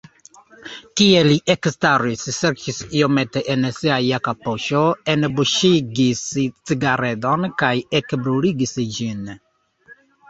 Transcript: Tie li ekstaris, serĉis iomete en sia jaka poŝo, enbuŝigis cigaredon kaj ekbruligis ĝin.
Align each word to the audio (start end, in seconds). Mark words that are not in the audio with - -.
Tie 0.99 1.17
li 1.25 1.35
ekstaris, 1.53 2.23
serĉis 2.37 2.79
iomete 3.01 3.43
en 3.55 3.67
sia 3.81 3.97
jaka 4.05 4.33
poŝo, 4.47 4.81
enbuŝigis 5.15 6.25
cigaredon 6.71 7.47
kaj 7.63 7.71
ekbruligis 8.01 8.75
ĝin. 8.99 9.31